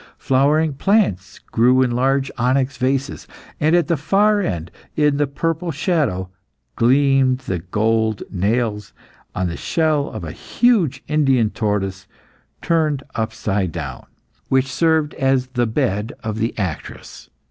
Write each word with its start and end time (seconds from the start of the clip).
Flowering 0.17 0.73
plants 0.73 1.37
grew 1.51 1.83
in 1.83 1.91
large 1.91 2.31
onyx 2.35 2.75
vases. 2.77 3.27
And 3.59 3.75
at 3.75 3.85
the 3.87 3.95
far 3.97 4.41
end, 4.41 4.71
in 4.95 5.17
the 5.17 5.27
purple 5.27 5.69
shadow, 5.71 6.29
gleamed 6.75 7.41
the 7.41 7.59
gold 7.59 8.23
nails 8.31 8.93
on 9.35 9.47
the 9.47 9.55
shell 9.57 10.09
of 10.09 10.23
a 10.23 10.31
huge 10.31 11.03
Indian 11.07 11.51
tortoise 11.51 12.07
turned 12.63 13.03
upside 13.13 13.71
down, 13.71 14.07
which 14.49 14.71
served 14.73 15.13
as 15.13 15.49
the 15.49 15.67
bed 15.67 16.13
of 16.23 16.39
the 16.39 16.57
actress. 16.57 17.29